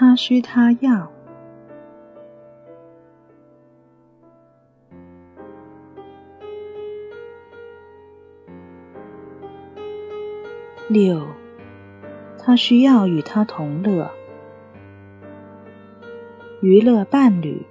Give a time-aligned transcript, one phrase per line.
[0.00, 1.10] 他需他要。
[10.88, 11.26] 六，
[12.38, 14.08] 他需要与他同乐，
[16.60, 17.66] 娱乐伴侣。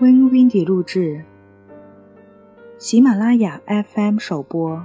[0.00, 1.24] Win Windy 录制，
[2.78, 4.84] 喜马拉雅 FM 首播。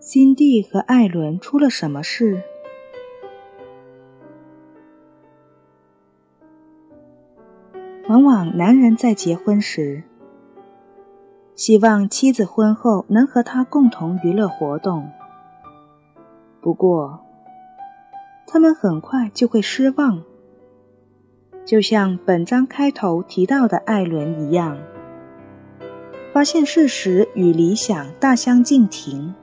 [0.00, 2.42] 辛蒂和艾伦出了什么事？
[8.08, 10.04] 往往男人在结婚时，
[11.54, 15.10] 希望妻子婚后能和他共同娱乐活动。
[16.62, 17.23] 不过，
[18.54, 20.22] 他们很快就会失望，
[21.64, 24.78] 就像本章开头提到的艾伦一样，
[26.32, 29.34] 发现事实与理想大相径庭。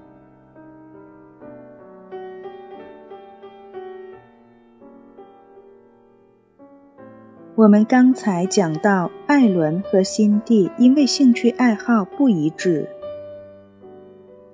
[7.55, 12.87] 我们刚才讲到，艾伦和辛蒂因为兴趣爱好不一致，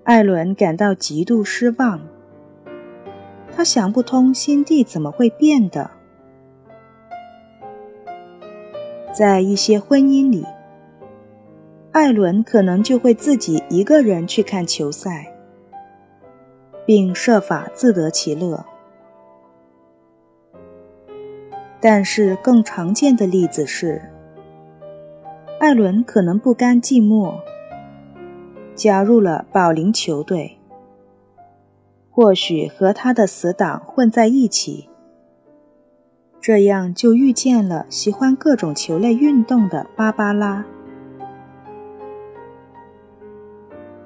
[0.03, 2.01] 艾伦感到极度失望。
[3.57, 5.89] 他想不通心地怎么会变的。
[9.11, 10.45] 在一些婚姻里，
[11.91, 15.33] 艾伦可能就会自己一个人去看球赛，
[16.85, 18.63] 并设法自得其乐。
[21.81, 24.03] 但是更常见的例子是，
[25.59, 27.39] 艾伦可能不甘寂寞，
[28.75, 30.56] 加入了保龄球队，
[32.17, 34.89] 或许和他的死党混在一起，
[36.41, 40.65] 这样就遇见了喜欢各种球类运动的芭芭拉。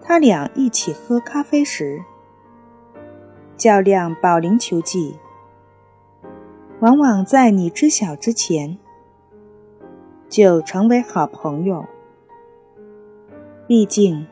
[0.01, 2.03] 他俩一起喝咖啡时，
[3.55, 5.15] 较量保龄球技。
[6.81, 8.77] 往往在你知晓之前，
[10.27, 11.85] 就成为好朋友。
[13.65, 14.27] 毕竟，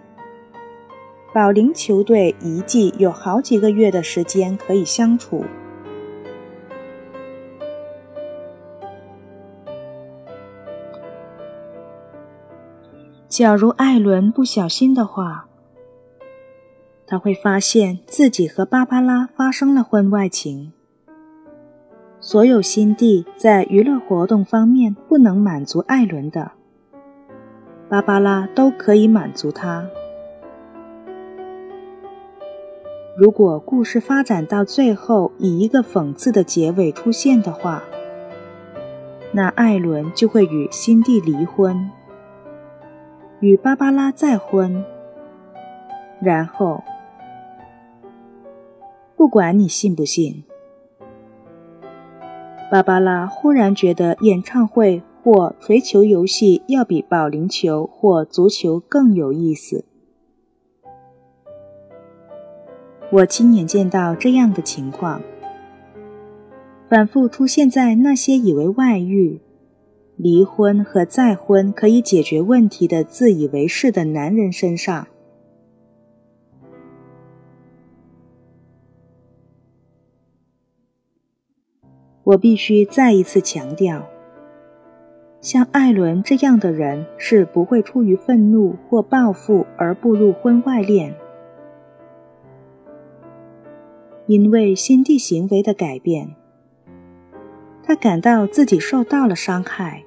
[1.40, 5.46] 保龄球队一季有好几个月的时间可以相处。
[13.30, 15.48] 假如艾伦不小心的话，
[17.08, 20.74] 他会发现自己和芭芭拉发生了婚外情。
[22.20, 26.52] 所有新地在娱乐活动方面不能满足艾伦的，
[27.88, 29.90] 芭芭拉都可以满足他。
[33.20, 37.84] 如果故事发展到最后以一个讽刺的结尾出现的话，
[39.34, 41.92] 那艾伦就会与辛蒂离婚，
[43.42, 44.86] 与芭芭拉再婚，
[46.22, 46.82] 然后，
[49.18, 50.46] 不管你信不信。
[52.72, 59.84] 芭芭拉忽然觉得演唱会或锤球游戏要比保龄球或足球更有意思。
[63.12, 65.22] 我亲眼见到这样的情况，
[66.88, 69.42] 反复出现在那些以为外遇、
[70.16, 75.08] 离婚和再婚可以解决问题的自以为是的男人身上。
[82.24, 84.08] 我必须再一次强调，
[85.42, 91.16] 像艾伦这样的人是不会出于愤怒或报复而步入婚外恋，
[94.30, 96.36] 因为心地行为的改变，
[97.82, 100.04] 他感到自己受到了伤害，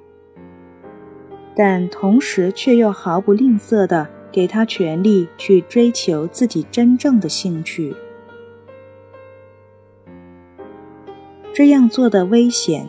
[1.57, 7.97] 但同时却又毫不吝啬地给他权利去追求自己真正的兴趣。
[11.53, 12.87] 这样做的危险，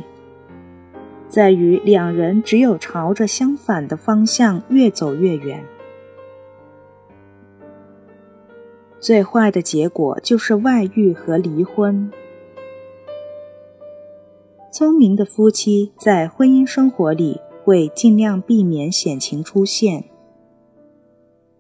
[1.28, 5.66] 在于两人只有朝着相反的方向越走越远，
[9.04, 12.10] 最坏的结果就是外遇和离婚。
[14.72, 20.06] 聪明的夫妻在婚姻生活里会尽量避免险情出现，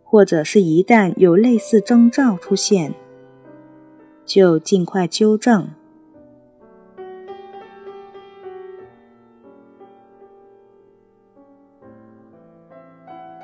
[0.05, 2.93] 或者是一旦有类似征兆出现，
[4.25, 5.67] 就尽快纠正。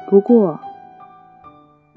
[0.09, 0.57] 不过，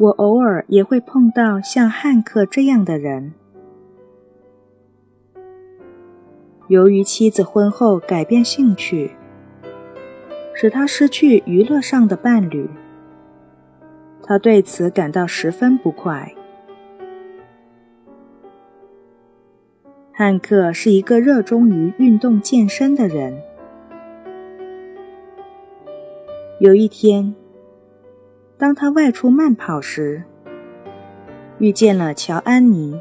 [0.03, 3.35] 我偶尔也会碰到像汉克这样的人。
[6.67, 9.13] 由于妻子婚后改变兴趣，
[10.55, 12.69] 使他失去娱乐上的伴侣，
[14.25, 16.35] 他对此感到十分不快。
[20.13, 23.41] 汉克是一个热衷于运动健身的人。
[26.59, 27.37] 有一天，
[28.63, 30.23] 当他外出慢跑时，
[31.59, 32.97] 遇见了乔安妮。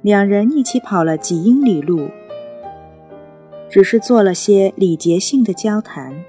[0.00, 2.08] 两人一起跑了几英里路，
[3.68, 6.24] 只是做了些礼节性的交谈。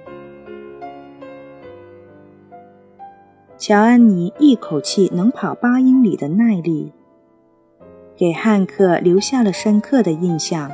[3.59, 6.91] 乔安妮一口气能跑八英里的耐力，
[8.17, 10.71] 给汉克留下了深刻的印象。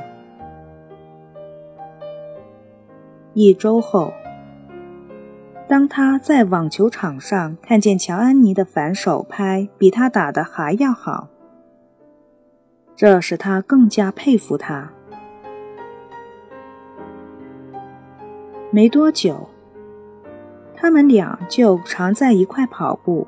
[3.34, 4.14] 一周后，
[5.68, 11.28] 当他在网球场上看见乔安妮的反手拍比他打的还要好。
[12.94, 14.92] 这使他更加佩服他。
[18.70, 19.48] 没多久，
[20.76, 23.26] 他们俩就常在一块跑步，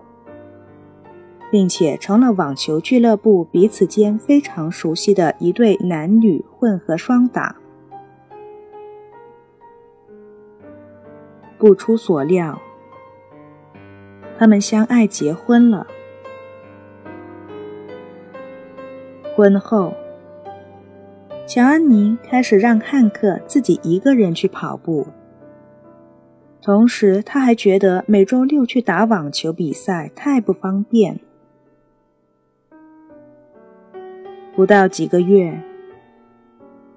[1.51, 7.57] 并且成了网球俱乐部彼此间非常熟悉的一对男女混合双打。
[11.59, 12.63] 不出所料，
[14.39, 15.87] 他们相爱结婚了。
[19.35, 19.95] 婚后，
[21.47, 25.09] 乔安妮开始让汉克自己一个人去跑步，
[26.63, 31.21] 同时他还觉得每周六去打网球比赛太不方便。
[34.55, 35.63] 不到几个月，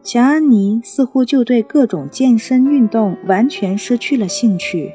[0.03, 4.93] 乔安妮似乎就对各种健身运动完全失去了兴趣，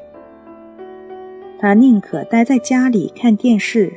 [1.61, 3.93] 她宁可待在家里看电视。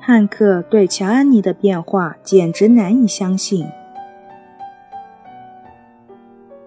[0.00, 3.66] 汉克对乔安妮的变化简直难以相信。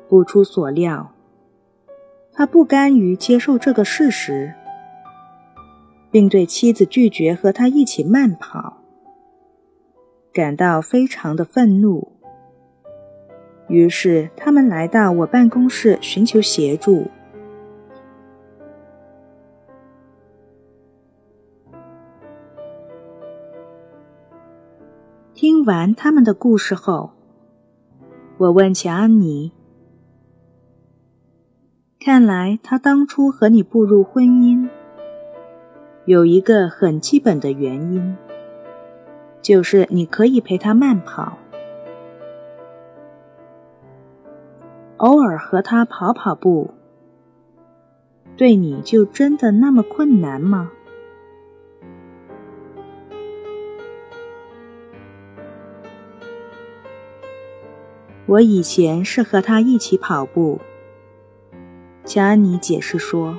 [0.09, 1.11] 不出所料，
[2.33, 4.53] 他不甘于接受这个事实，
[6.13, 8.77] 并对妻子拒绝和他一起慢跑
[10.31, 12.11] 感到非常的愤怒。
[13.67, 17.07] 于是，他们来到我办公室寻求协助。
[25.33, 27.13] 听完他们的故事后，
[28.37, 29.51] 我问乔安妮
[31.99, 34.62] ：“看来他当初和你步入婚姻，
[36.05, 38.17] 有一个很基本的原因，
[39.41, 41.37] 就是你可以陪他慢跑，
[44.97, 46.71] 偶尔和他跑跑步，
[48.35, 50.71] 对你就真的那么困难吗？”
[58.25, 60.59] 我以前是和他一起跑步，
[62.03, 63.37] 乔安妮解释说，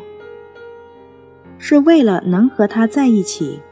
[1.67, 3.63] 是为了能和他在一起。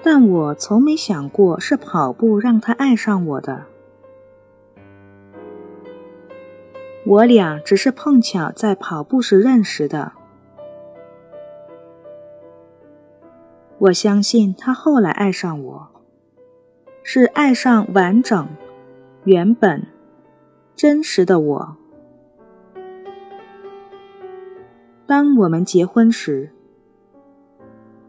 [0.00, 3.64] 但我从没想过是跑步让他爱上我的。
[7.04, 10.12] 我俩只是碰巧在跑步时认识的。
[13.78, 15.88] 我相信他后来爱上我。
[17.02, 18.48] 是爱上完整、
[19.24, 19.88] 原本、
[20.76, 21.76] 真实的我。
[25.06, 26.50] 当我们结婚时，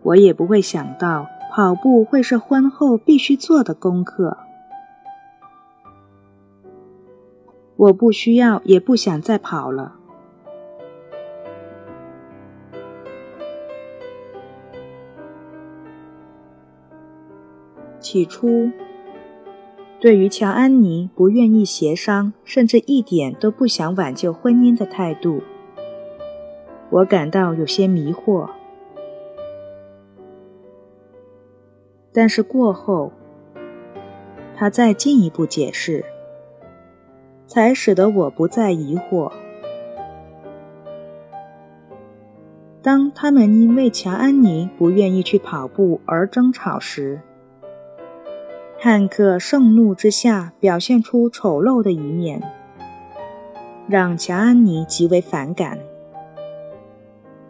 [0.01, 4.37] 我也不会想到跑步会是婚后必须做的功课。
[7.75, 9.93] 我不需要，也不想再跑了。
[17.99, 18.71] 起初。
[19.99, 25.41] 对于乔安妮不愿意协商，甚至一点都不想挽救婚姻的态度，
[26.89, 28.49] 我感到有些迷惑。
[32.13, 33.11] 但是过后，
[34.55, 36.03] 他再进一步解释，
[37.45, 39.31] 才使得我不再疑惑。
[42.81, 47.19] 当他们因为乔安妮不愿意去跑步而争吵时，
[48.79, 52.41] 汉克盛怒之下表现出丑陋的一面，
[53.87, 55.77] 让乔安妮极为反感。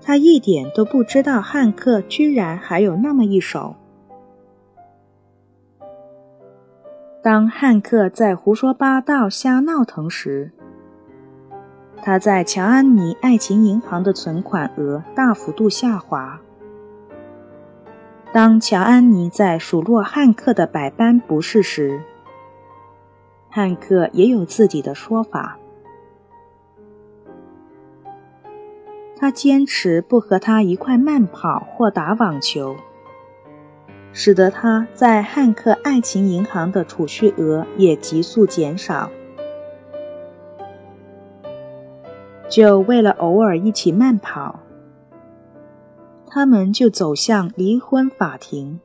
[0.07, 3.75] 他一点都不知道汉克居然还有那么一手。
[7.21, 10.53] 当汉克在胡说八道、瞎闹腾时，
[12.01, 16.39] 他在乔安妮爱情银行的存款额大幅度下滑。
[18.31, 22.01] 当乔安妮在数落汉克的百般不是时，
[23.49, 25.59] 汉克也有自己的说法。
[29.19, 32.75] 他坚持不和他一块慢跑或打网球，
[34.13, 39.09] 使得他在汉克爱情银行的储蓄额也急速减少。
[42.47, 44.59] 就为了偶尔一起慢跑，
[46.27, 48.79] 他们就走向离婚法庭。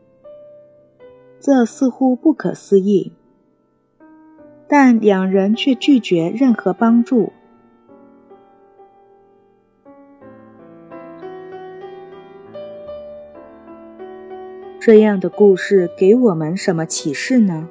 [1.39, 3.13] 这似乎不可思议，
[4.67, 7.33] 但两人却拒绝任何帮助。
[14.85, 17.69] 这样的故事给我们什么启示呢？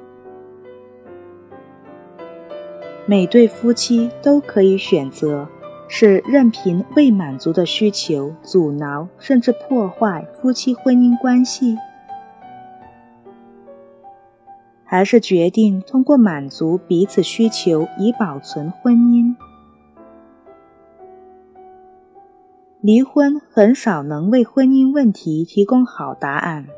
[3.04, 5.46] 每对夫妻都可以选择
[5.88, 11.76] 是任凭未满足的需求阻挠甚至破坏夫妻婚姻关系，
[14.82, 19.36] 还是决定通过满足彼此需求以保存婚姻。
[22.80, 26.68] 离婚很少能为婚姻问题提供好答案。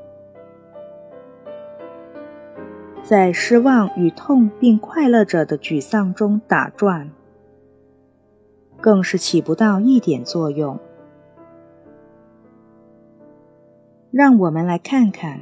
[3.04, 7.10] 在失望与痛并快乐着的沮丧中打转，
[8.80, 10.80] 更是起不到一点作用。
[14.10, 15.40] 让我们来看看，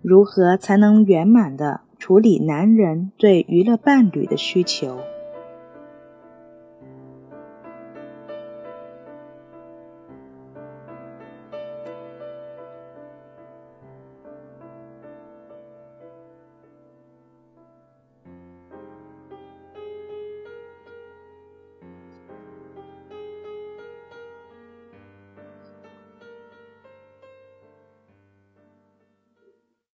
[0.00, 5.00] 如何才能圆满的处理男人对娱乐伴侣的需求。